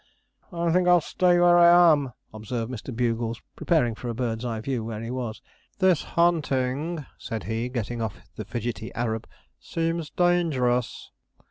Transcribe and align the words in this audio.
'I 0.51 0.71
think 0.71 0.87
I'll 0.87 0.99
stay 0.99 1.37
where 1.37 1.59
I 1.59 1.91
am,' 1.93 2.13
observed 2.33 2.71
Mr. 2.71 2.91
Bugles, 2.91 3.39
preparing 3.55 3.93
for 3.93 4.09
a 4.09 4.15
bird's 4.15 4.43
eye 4.43 4.59
view 4.59 4.83
where 4.83 4.99
he 4.99 5.11
was. 5.11 5.43
'This 5.77 6.01
hunting,' 6.17 7.05
said 7.19 7.43
he, 7.43 7.69
getting 7.69 8.01
off 8.01 8.17
the 8.35 8.43
fidgety 8.43 8.91
Arab, 8.95 9.27
'seems 9.59 10.09
dangerous.' 10.09 11.11